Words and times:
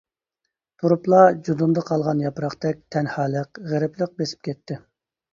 تۇرۇپلا 0.83 1.17
جۇدۇندا 1.49 1.83
قالغان 1.89 2.23
ياپراقتەك 2.23 2.79
تەنھالىق، 2.95 3.61
غېرىبلىق 3.73 4.15
بېسىپ 4.23 4.43
كەتتى. 4.49 4.79